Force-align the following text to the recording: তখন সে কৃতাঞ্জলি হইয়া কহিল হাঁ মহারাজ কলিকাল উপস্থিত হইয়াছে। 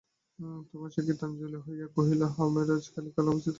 তখন 0.69 0.89
সে 0.93 1.01
কৃতাঞ্জলি 1.07 1.59
হইয়া 1.65 1.87
কহিল 1.95 2.21
হাঁ 2.31 2.47
মহারাজ 2.53 2.83
কলিকাল 2.93 3.25
উপস্থিত 3.25 3.29
হইয়াছে। 3.29 3.49